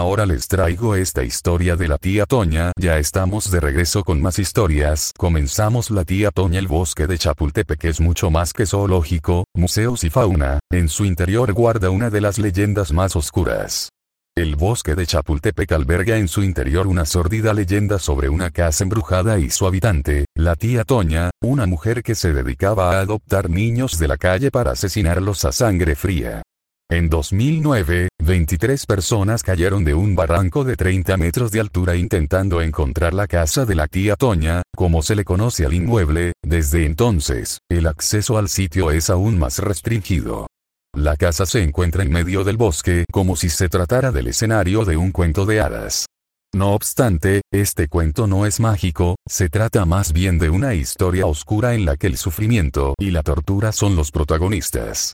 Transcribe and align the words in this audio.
ahora 0.00 0.24
les 0.24 0.48
traigo 0.48 0.94
esta 0.94 1.22
historia 1.24 1.76
de 1.76 1.86
la 1.86 1.98
tía 1.98 2.24
Toña. 2.24 2.72
Ya 2.80 2.98
estamos 2.98 3.50
de 3.50 3.60
regreso 3.60 4.02
con 4.02 4.20
más 4.20 4.38
historias. 4.38 5.12
Comenzamos 5.16 5.90
la 5.90 6.04
tía 6.04 6.30
Toña 6.30 6.58
el 6.58 6.68
bosque 6.68 7.06
de 7.06 7.18
Chapultepec 7.18 7.84
es 7.84 8.00
mucho 8.00 8.30
más 8.30 8.52
que 8.54 8.64
zoológico, 8.64 9.44
museos 9.54 10.02
y 10.02 10.10
fauna. 10.10 10.58
En 10.72 10.88
su 10.88 11.04
interior 11.04 11.52
guarda 11.52 11.90
una 11.90 12.08
de 12.08 12.22
las 12.22 12.38
leyendas 12.38 12.92
más 12.92 13.14
oscuras. 13.14 13.90
El 14.34 14.56
bosque 14.56 14.94
de 14.94 15.06
Chapultepec 15.06 15.70
alberga 15.72 16.16
en 16.16 16.28
su 16.28 16.42
interior 16.42 16.86
una 16.86 17.04
sordida 17.04 17.52
leyenda 17.52 17.98
sobre 17.98 18.30
una 18.30 18.50
casa 18.50 18.84
embrujada 18.84 19.38
y 19.38 19.50
su 19.50 19.66
habitante, 19.66 20.24
la 20.34 20.56
tía 20.56 20.84
Toña, 20.84 21.30
una 21.42 21.66
mujer 21.66 22.02
que 22.02 22.14
se 22.14 22.32
dedicaba 22.32 22.96
a 22.96 23.00
adoptar 23.00 23.50
niños 23.50 23.98
de 23.98 24.08
la 24.08 24.16
calle 24.16 24.50
para 24.50 24.70
asesinarlos 24.70 25.44
a 25.44 25.52
sangre 25.52 25.94
fría. 25.94 26.42
En 26.92 27.08
2009, 27.08 28.08
23 28.20 28.84
personas 28.84 29.44
cayeron 29.44 29.84
de 29.84 29.94
un 29.94 30.16
barranco 30.16 30.64
de 30.64 30.74
30 30.74 31.16
metros 31.18 31.52
de 31.52 31.60
altura 31.60 31.94
intentando 31.94 32.62
encontrar 32.62 33.14
la 33.14 33.28
casa 33.28 33.64
de 33.64 33.76
la 33.76 33.86
tía 33.86 34.16
Toña, 34.16 34.62
como 34.74 35.00
se 35.02 35.14
le 35.14 35.24
conoce 35.24 35.64
al 35.64 35.72
inmueble, 35.72 36.32
desde 36.44 36.86
entonces, 36.86 37.58
el 37.70 37.86
acceso 37.86 38.38
al 38.38 38.48
sitio 38.48 38.90
es 38.90 39.08
aún 39.08 39.38
más 39.38 39.60
restringido. 39.60 40.48
La 40.92 41.16
casa 41.16 41.46
se 41.46 41.62
encuentra 41.62 42.02
en 42.02 42.10
medio 42.10 42.42
del 42.42 42.56
bosque 42.56 43.04
como 43.12 43.36
si 43.36 43.50
se 43.50 43.68
tratara 43.68 44.10
del 44.10 44.26
escenario 44.26 44.84
de 44.84 44.96
un 44.96 45.12
cuento 45.12 45.46
de 45.46 45.60
hadas. 45.60 46.06
No 46.52 46.72
obstante, 46.72 47.42
este 47.52 47.86
cuento 47.86 48.26
no 48.26 48.46
es 48.46 48.58
mágico, 48.58 49.14
se 49.28 49.48
trata 49.48 49.84
más 49.84 50.12
bien 50.12 50.40
de 50.40 50.50
una 50.50 50.74
historia 50.74 51.26
oscura 51.26 51.74
en 51.74 51.84
la 51.84 51.96
que 51.96 52.08
el 52.08 52.16
sufrimiento 52.16 52.96
y 52.98 53.12
la 53.12 53.22
tortura 53.22 53.70
son 53.70 53.94
los 53.94 54.10
protagonistas. 54.10 55.12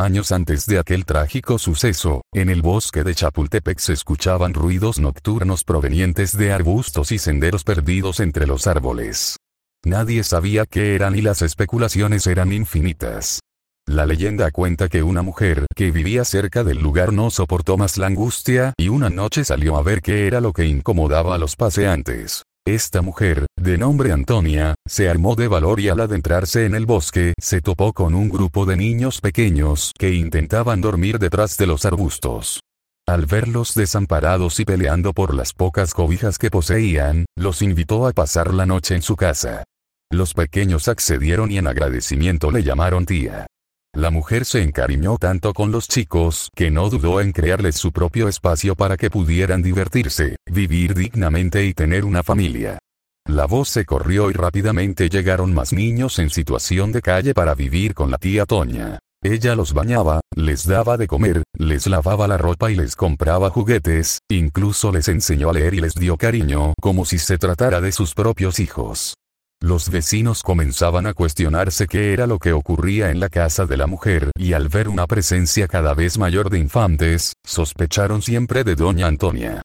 Años 0.00 0.30
antes 0.30 0.64
de 0.66 0.78
aquel 0.78 1.04
trágico 1.04 1.58
suceso, 1.58 2.22
en 2.32 2.50
el 2.50 2.62
bosque 2.62 3.02
de 3.02 3.16
Chapultepec 3.16 3.80
se 3.80 3.94
escuchaban 3.94 4.54
ruidos 4.54 5.00
nocturnos 5.00 5.64
provenientes 5.64 6.38
de 6.38 6.52
arbustos 6.52 7.10
y 7.10 7.18
senderos 7.18 7.64
perdidos 7.64 8.20
entre 8.20 8.46
los 8.46 8.68
árboles. 8.68 9.38
Nadie 9.84 10.22
sabía 10.22 10.66
qué 10.66 10.94
eran 10.94 11.16
y 11.16 11.20
las 11.20 11.42
especulaciones 11.42 12.28
eran 12.28 12.52
infinitas. 12.52 13.40
La 13.88 14.06
leyenda 14.06 14.52
cuenta 14.52 14.88
que 14.88 15.02
una 15.02 15.22
mujer 15.22 15.66
que 15.74 15.90
vivía 15.90 16.24
cerca 16.24 16.62
del 16.62 16.78
lugar 16.78 17.12
no 17.12 17.30
soportó 17.30 17.76
más 17.76 17.98
la 17.98 18.06
angustia 18.06 18.74
y 18.76 18.90
una 18.90 19.10
noche 19.10 19.44
salió 19.44 19.76
a 19.76 19.82
ver 19.82 20.00
qué 20.00 20.28
era 20.28 20.40
lo 20.40 20.52
que 20.52 20.66
incomodaba 20.66 21.34
a 21.34 21.38
los 21.38 21.56
paseantes. 21.56 22.44
Esta 22.68 23.00
mujer, 23.00 23.46
de 23.58 23.78
nombre 23.78 24.12
Antonia, 24.12 24.74
se 24.86 25.08
armó 25.08 25.36
de 25.36 25.48
valor 25.48 25.80
y 25.80 25.88
al 25.88 26.00
adentrarse 26.00 26.66
en 26.66 26.74
el 26.74 26.84
bosque 26.84 27.32
se 27.40 27.62
topó 27.62 27.94
con 27.94 28.14
un 28.14 28.28
grupo 28.28 28.66
de 28.66 28.76
niños 28.76 29.22
pequeños 29.22 29.94
que 29.98 30.12
intentaban 30.12 30.82
dormir 30.82 31.18
detrás 31.18 31.56
de 31.56 31.66
los 31.66 31.86
arbustos. 31.86 32.60
Al 33.06 33.24
verlos 33.24 33.72
desamparados 33.72 34.60
y 34.60 34.66
peleando 34.66 35.14
por 35.14 35.32
las 35.32 35.54
pocas 35.54 35.94
cobijas 35.94 36.36
que 36.36 36.50
poseían, 36.50 37.24
los 37.38 37.62
invitó 37.62 38.06
a 38.06 38.12
pasar 38.12 38.52
la 38.52 38.66
noche 38.66 38.94
en 38.94 39.00
su 39.00 39.16
casa. 39.16 39.64
Los 40.10 40.34
pequeños 40.34 40.88
accedieron 40.88 41.50
y 41.50 41.56
en 41.56 41.68
agradecimiento 41.68 42.50
le 42.50 42.64
llamaron 42.64 43.06
tía. 43.06 43.46
La 43.94 44.10
mujer 44.10 44.44
se 44.44 44.62
encariñó 44.62 45.16
tanto 45.18 45.52
con 45.52 45.72
los 45.72 45.88
chicos 45.88 46.50
que 46.54 46.70
no 46.70 46.88
dudó 46.90 47.20
en 47.20 47.32
crearles 47.32 47.76
su 47.76 47.90
propio 47.90 48.28
espacio 48.28 48.76
para 48.76 48.96
que 48.96 49.10
pudieran 49.10 49.62
divertirse, 49.62 50.36
vivir 50.46 50.94
dignamente 50.94 51.64
y 51.64 51.74
tener 51.74 52.04
una 52.04 52.22
familia. 52.22 52.78
La 53.26 53.46
voz 53.46 53.68
se 53.68 53.84
corrió 53.84 54.30
y 54.30 54.34
rápidamente 54.34 55.08
llegaron 55.08 55.52
más 55.52 55.72
niños 55.72 56.18
en 56.18 56.30
situación 56.30 56.92
de 56.92 57.02
calle 57.02 57.34
para 57.34 57.54
vivir 57.54 57.94
con 57.94 58.10
la 58.10 58.18
tía 58.18 58.46
Toña. 58.46 58.98
Ella 59.22 59.56
los 59.56 59.72
bañaba, 59.72 60.20
les 60.36 60.64
daba 60.66 60.96
de 60.96 61.08
comer, 61.08 61.42
les 61.58 61.86
lavaba 61.88 62.28
la 62.28 62.38
ropa 62.38 62.70
y 62.70 62.76
les 62.76 62.94
compraba 62.94 63.50
juguetes, 63.50 64.20
incluso 64.30 64.92
les 64.92 65.08
enseñó 65.08 65.50
a 65.50 65.54
leer 65.54 65.74
y 65.74 65.80
les 65.80 65.94
dio 65.94 66.16
cariño 66.16 66.72
como 66.80 67.04
si 67.04 67.18
se 67.18 67.36
tratara 67.36 67.80
de 67.80 67.90
sus 67.90 68.14
propios 68.14 68.60
hijos. 68.60 69.14
Los 69.60 69.90
vecinos 69.90 70.44
comenzaban 70.44 71.06
a 71.06 71.14
cuestionarse 71.14 71.88
qué 71.88 72.12
era 72.12 72.28
lo 72.28 72.38
que 72.38 72.52
ocurría 72.52 73.10
en 73.10 73.18
la 73.18 73.28
casa 73.28 73.66
de 73.66 73.76
la 73.76 73.88
mujer 73.88 74.30
y 74.38 74.52
al 74.52 74.68
ver 74.68 74.88
una 74.88 75.08
presencia 75.08 75.66
cada 75.66 75.94
vez 75.94 76.16
mayor 76.16 76.48
de 76.48 76.60
infantes, 76.60 77.32
sospecharon 77.44 78.22
siempre 78.22 78.62
de 78.62 78.76
doña 78.76 79.08
Antonia. 79.08 79.62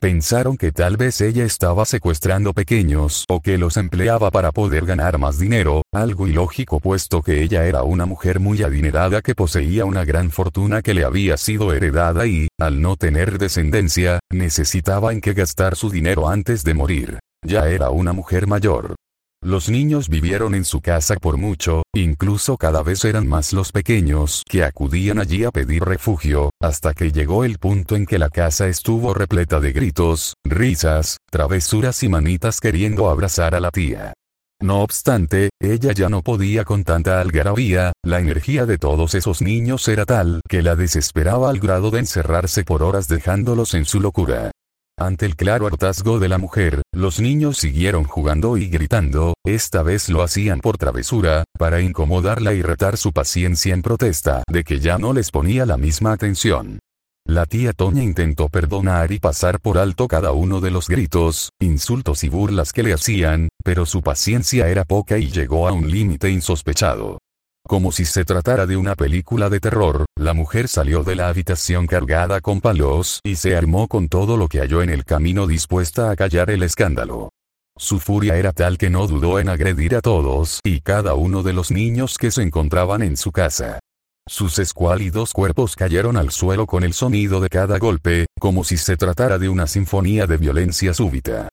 Pensaron 0.00 0.56
que 0.58 0.72
tal 0.72 0.96
vez 0.96 1.20
ella 1.20 1.44
estaba 1.44 1.84
secuestrando 1.86 2.52
pequeños 2.52 3.24
o 3.28 3.40
que 3.40 3.56
los 3.56 3.76
empleaba 3.76 4.32
para 4.32 4.50
poder 4.50 4.84
ganar 4.84 5.16
más 5.18 5.38
dinero, 5.38 5.82
algo 5.94 6.26
ilógico 6.26 6.80
puesto 6.80 7.22
que 7.22 7.42
ella 7.42 7.64
era 7.66 7.84
una 7.84 8.04
mujer 8.04 8.40
muy 8.40 8.62
adinerada 8.62 9.22
que 9.22 9.36
poseía 9.36 9.84
una 9.84 10.04
gran 10.04 10.32
fortuna 10.32 10.82
que 10.82 10.92
le 10.92 11.04
había 11.04 11.36
sido 11.36 11.72
heredada 11.72 12.26
y, 12.26 12.48
al 12.60 12.82
no 12.82 12.96
tener 12.96 13.38
descendencia, 13.38 14.18
necesitaba 14.30 15.12
en 15.12 15.20
qué 15.20 15.34
gastar 15.34 15.76
su 15.76 15.88
dinero 15.88 16.28
antes 16.28 16.64
de 16.64 16.74
morir. 16.74 17.20
Ya 17.46 17.68
era 17.68 17.90
una 17.90 18.12
mujer 18.12 18.48
mayor. 18.48 18.96
Los 19.46 19.68
niños 19.68 20.08
vivieron 20.08 20.56
en 20.56 20.64
su 20.64 20.80
casa 20.80 21.14
por 21.14 21.36
mucho, 21.36 21.84
incluso 21.94 22.56
cada 22.56 22.82
vez 22.82 23.04
eran 23.04 23.28
más 23.28 23.52
los 23.52 23.70
pequeños 23.70 24.42
que 24.44 24.64
acudían 24.64 25.20
allí 25.20 25.44
a 25.44 25.52
pedir 25.52 25.84
refugio, 25.84 26.50
hasta 26.60 26.94
que 26.94 27.12
llegó 27.12 27.44
el 27.44 27.58
punto 27.58 27.94
en 27.94 28.06
que 28.06 28.18
la 28.18 28.28
casa 28.28 28.66
estuvo 28.66 29.14
repleta 29.14 29.60
de 29.60 29.70
gritos, 29.70 30.34
risas, 30.44 31.18
travesuras 31.30 32.02
y 32.02 32.08
manitas 32.08 32.58
queriendo 32.58 33.08
abrazar 33.08 33.54
a 33.54 33.60
la 33.60 33.70
tía. 33.70 34.14
No 34.60 34.82
obstante, 34.82 35.50
ella 35.62 35.92
ya 35.92 36.08
no 36.08 36.22
podía 36.22 36.64
con 36.64 36.82
tanta 36.82 37.20
algarabía, 37.20 37.92
la 38.02 38.18
energía 38.18 38.66
de 38.66 38.78
todos 38.78 39.14
esos 39.14 39.42
niños 39.42 39.86
era 39.86 40.06
tal 40.06 40.40
que 40.48 40.60
la 40.60 40.74
desesperaba 40.74 41.50
al 41.50 41.60
grado 41.60 41.92
de 41.92 42.00
encerrarse 42.00 42.64
por 42.64 42.82
horas 42.82 43.06
dejándolos 43.06 43.74
en 43.74 43.84
su 43.84 44.00
locura. 44.00 44.50
Ante 44.98 45.26
el 45.26 45.36
claro 45.36 45.66
hartazgo 45.66 46.18
de 46.18 46.30
la 46.30 46.38
mujer, 46.38 46.80
los 46.90 47.20
niños 47.20 47.58
siguieron 47.58 48.04
jugando 48.04 48.56
y 48.56 48.68
gritando, 48.68 49.34
esta 49.44 49.82
vez 49.82 50.08
lo 50.08 50.22
hacían 50.22 50.60
por 50.60 50.78
travesura, 50.78 51.44
para 51.58 51.82
incomodarla 51.82 52.54
y 52.54 52.62
retar 52.62 52.96
su 52.96 53.12
paciencia 53.12 53.74
en 53.74 53.82
protesta 53.82 54.42
de 54.50 54.64
que 54.64 54.80
ya 54.80 54.96
no 54.96 55.12
les 55.12 55.30
ponía 55.30 55.66
la 55.66 55.76
misma 55.76 56.12
atención. 56.12 56.78
La 57.26 57.44
tía 57.44 57.74
Toña 57.74 58.02
intentó 58.02 58.48
perdonar 58.48 59.12
y 59.12 59.18
pasar 59.18 59.60
por 59.60 59.76
alto 59.76 60.08
cada 60.08 60.32
uno 60.32 60.62
de 60.62 60.70
los 60.70 60.88
gritos, 60.88 61.50
insultos 61.60 62.24
y 62.24 62.30
burlas 62.30 62.72
que 62.72 62.82
le 62.82 62.94
hacían, 62.94 63.48
pero 63.62 63.84
su 63.84 64.00
paciencia 64.00 64.68
era 64.68 64.86
poca 64.86 65.18
y 65.18 65.30
llegó 65.30 65.68
a 65.68 65.72
un 65.72 65.90
límite 65.90 66.30
insospechado. 66.30 67.18
Como 67.66 67.90
si 67.90 68.04
se 68.04 68.24
tratara 68.24 68.64
de 68.64 68.76
una 68.76 68.94
película 68.94 69.50
de 69.50 69.58
terror, 69.58 70.06
la 70.16 70.34
mujer 70.34 70.68
salió 70.68 71.02
de 71.02 71.16
la 71.16 71.28
habitación 71.28 71.88
cargada 71.88 72.40
con 72.40 72.60
palos 72.60 73.20
y 73.24 73.34
se 73.34 73.56
armó 73.56 73.88
con 73.88 74.08
todo 74.08 74.36
lo 74.36 74.46
que 74.46 74.60
halló 74.60 74.82
en 74.82 74.90
el 74.90 75.04
camino 75.04 75.48
dispuesta 75.48 76.10
a 76.10 76.16
callar 76.16 76.50
el 76.50 76.62
escándalo. 76.62 77.30
Su 77.76 77.98
furia 77.98 78.36
era 78.36 78.52
tal 78.52 78.78
que 78.78 78.88
no 78.88 79.08
dudó 79.08 79.40
en 79.40 79.48
agredir 79.48 79.96
a 79.96 80.00
todos 80.00 80.60
y 80.64 80.80
cada 80.80 81.14
uno 81.14 81.42
de 81.42 81.54
los 81.54 81.72
niños 81.72 82.18
que 82.18 82.30
se 82.30 82.42
encontraban 82.42 83.02
en 83.02 83.16
su 83.16 83.32
casa. 83.32 83.80
Sus 84.28 84.60
escuálidos 84.60 85.32
cuerpos 85.32 85.74
cayeron 85.74 86.16
al 86.16 86.30
suelo 86.30 86.66
con 86.66 86.84
el 86.84 86.94
sonido 86.94 87.40
de 87.40 87.48
cada 87.48 87.78
golpe, 87.78 88.26
como 88.38 88.62
si 88.62 88.76
se 88.76 88.96
tratara 88.96 89.38
de 89.38 89.48
una 89.48 89.66
sinfonía 89.66 90.26
de 90.26 90.36
violencia 90.36 90.94
súbita. 90.94 91.48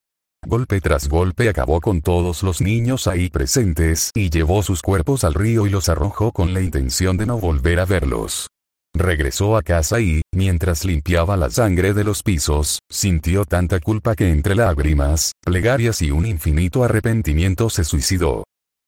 Golpe 0.45 0.81
tras 0.81 1.07
golpe 1.07 1.47
acabó 1.49 1.79
con 1.79 2.01
todos 2.01 2.43
los 2.43 2.61
niños 2.61 3.07
ahí 3.07 3.29
presentes 3.29 4.11
y 4.13 4.29
llevó 4.29 4.61
sus 4.61 4.81
cuerpos 4.81 5.23
al 5.23 5.33
río 5.33 5.65
y 5.65 5.69
los 5.69 5.87
arrojó 5.89 6.31
con 6.31 6.53
la 6.53 6.61
intención 6.61 7.17
de 7.17 7.25
no 7.25 7.39
volver 7.39 7.79
a 7.79 7.85
verlos. 7.85 8.47
Regresó 8.95 9.57
a 9.57 9.63
casa 9.63 9.99
y, 10.01 10.21
mientras 10.31 10.85
limpiaba 10.85 11.35
la 11.37 11.49
sangre 11.49 11.93
de 11.93 12.03
los 12.03 12.21
pisos, 12.21 12.79
sintió 12.91 13.45
tanta 13.45 13.79
culpa 13.79 14.15
que 14.15 14.29
entre 14.29 14.53
lágrimas, 14.53 15.31
plegarias 15.43 16.01
y 16.01 16.11
un 16.11 16.27
infinito 16.27 16.83
arrepentimiento 16.83 17.69
se 17.69 17.85
suicidó. 17.85 18.43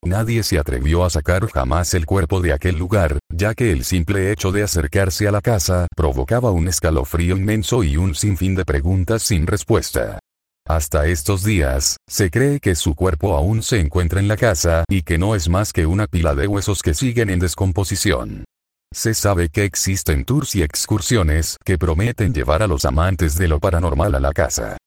Nadie 0.06 0.44
se 0.44 0.60
atrevió 0.60 1.04
a 1.04 1.10
sacar 1.10 1.48
jamás 1.48 1.96
el 1.96 2.06
cuerpo 2.06 2.40
de 2.40 2.54
aquel 2.54 2.78
lugar, 2.78 3.18
ya 3.34 3.56
que 3.56 3.72
el 3.72 3.84
simple 3.84 4.32
hecho 4.32 4.52
de 4.52 4.62
acercarse 4.62 5.28
a 5.28 5.32
la 5.32 5.42
casa 5.42 5.88
provocaba 5.96 6.52
un 6.52 6.68
escalofrío 6.68 7.36
inmenso 7.36 7.84
y 7.84 7.98
un 7.98 8.14
sinfín 8.14 8.54
de 8.54 8.66
preguntas 8.66 9.24
sin 9.24 9.48
respuesta. 9.48 10.20
Hasta 10.68 11.06
estos 11.06 11.44
días, 11.44 11.98
se 12.10 12.32
cree 12.32 12.60
que 12.60 12.74
su 12.74 12.96
cuerpo 12.96 13.36
aún 13.36 13.62
se 13.62 13.80
encuentra 13.80 14.20
en 14.20 14.28
la 14.28 14.36
casa 14.36 14.84
y 14.90 15.04
que 15.04 15.20
no 15.20 15.36
es 15.36 15.48
más 15.48 15.72
que 15.72 15.86
una 15.86 16.08
pila 16.08 16.34
de 16.34 16.48
huesos 16.48 16.82
que 16.82 16.96
siguen 16.96 17.30
en 17.30 17.38
descomposición. 17.38 18.46
Se 18.92 19.14
sabe 19.14 19.50
que 19.50 19.64
existen 19.64 20.26
tours 20.26 20.56
y 20.56 20.64
excursiones 20.64 21.58
que 21.64 21.78
prometen 21.78 22.34
llevar 22.34 22.64
a 22.64 22.68
los 22.68 22.84
amantes 22.84 23.38
de 23.38 23.48
lo 23.48 23.60
paranormal 23.60 24.16
a 24.16 24.20
la 24.20 24.34
casa. 24.34 24.78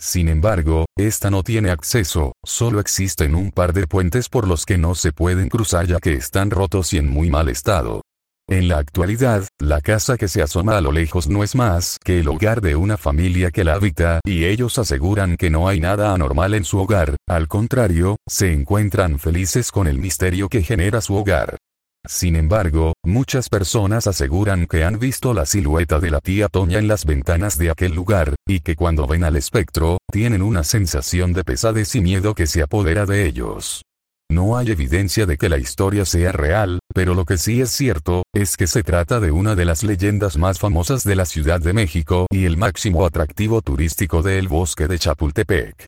Sin 0.00 0.28
embargo, 0.28 0.86
esta 0.98 1.30
no 1.30 1.44
tiene 1.44 1.70
acceso, 1.70 2.32
solo 2.44 2.80
existen 2.80 3.36
un 3.36 3.52
par 3.52 3.72
de 3.72 3.86
puentes 3.86 4.28
por 4.28 4.48
los 4.48 4.64
que 4.64 4.76
no 4.76 4.96
se 4.96 5.12
pueden 5.12 5.48
cruzar 5.48 5.86
ya 5.86 6.00
que 6.00 6.14
están 6.14 6.50
rotos 6.50 6.92
y 6.92 6.98
en 6.98 7.08
muy 7.08 7.30
mal 7.30 7.48
estado. 7.48 8.02
En 8.50 8.66
la 8.66 8.78
actualidad, 8.78 9.46
la 9.58 9.82
casa 9.82 10.16
que 10.16 10.26
se 10.26 10.40
asoma 10.40 10.78
a 10.78 10.80
lo 10.80 10.90
lejos 10.90 11.28
no 11.28 11.44
es 11.44 11.54
más 11.54 11.98
que 12.02 12.20
el 12.20 12.28
hogar 12.28 12.62
de 12.62 12.76
una 12.76 12.96
familia 12.96 13.50
que 13.50 13.62
la 13.62 13.74
habita 13.74 14.20
y 14.24 14.46
ellos 14.46 14.78
aseguran 14.78 15.36
que 15.36 15.50
no 15.50 15.68
hay 15.68 15.80
nada 15.80 16.14
anormal 16.14 16.54
en 16.54 16.64
su 16.64 16.78
hogar, 16.78 17.16
al 17.28 17.46
contrario, 17.46 18.16
se 18.26 18.54
encuentran 18.54 19.18
felices 19.18 19.70
con 19.70 19.86
el 19.86 19.98
misterio 19.98 20.48
que 20.48 20.62
genera 20.62 21.02
su 21.02 21.14
hogar. 21.14 21.58
Sin 22.06 22.36
embargo, 22.36 22.94
muchas 23.04 23.50
personas 23.50 24.06
aseguran 24.06 24.66
que 24.66 24.82
han 24.82 24.98
visto 24.98 25.34
la 25.34 25.44
silueta 25.44 26.00
de 26.00 26.10
la 26.10 26.20
tía 26.20 26.48
Toña 26.48 26.78
en 26.78 26.88
las 26.88 27.04
ventanas 27.04 27.58
de 27.58 27.70
aquel 27.70 27.92
lugar, 27.92 28.34
y 28.48 28.60
que 28.60 28.76
cuando 28.76 29.06
ven 29.06 29.24
al 29.24 29.36
espectro, 29.36 29.98
tienen 30.10 30.40
una 30.40 30.64
sensación 30.64 31.34
de 31.34 31.44
pesadez 31.44 31.94
y 31.96 32.00
miedo 32.00 32.34
que 32.34 32.46
se 32.46 32.62
apodera 32.62 33.04
de 33.04 33.26
ellos. 33.26 33.82
No 34.30 34.58
hay 34.58 34.70
evidencia 34.70 35.24
de 35.24 35.38
que 35.38 35.48
la 35.48 35.56
historia 35.56 36.04
sea 36.04 36.32
real, 36.32 36.80
pero 36.94 37.14
lo 37.14 37.24
que 37.24 37.38
sí 37.38 37.62
es 37.62 37.70
cierto, 37.70 38.24
es 38.34 38.58
que 38.58 38.66
se 38.66 38.82
trata 38.82 39.20
de 39.20 39.30
una 39.30 39.54
de 39.54 39.64
las 39.64 39.82
leyendas 39.82 40.36
más 40.36 40.58
famosas 40.58 41.02
de 41.02 41.16
la 41.16 41.24
Ciudad 41.24 41.60
de 41.60 41.72
México 41.72 42.26
y 42.30 42.44
el 42.44 42.58
máximo 42.58 43.06
atractivo 43.06 43.62
turístico 43.62 44.22
del 44.22 44.46
bosque 44.46 44.86
de 44.86 44.98
Chapultepec. 44.98 45.86